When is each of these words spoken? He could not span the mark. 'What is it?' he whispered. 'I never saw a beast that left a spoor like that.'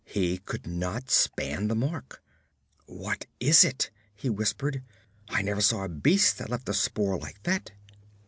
He 0.07 0.39
could 0.39 0.65
not 0.65 1.11
span 1.11 1.67
the 1.67 1.75
mark. 1.75 2.23
'What 2.87 3.27
is 3.39 3.63
it?' 3.63 3.91
he 4.15 4.31
whispered. 4.31 4.81
'I 5.29 5.43
never 5.43 5.61
saw 5.61 5.83
a 5.83 5.89
beast 5.89 6.39
that 6.39 6.49
left 6.49 6.67
a 6.69 6.73
spoor 6.73 7.19
like 7.19 7.43
that.' 7.43 7.71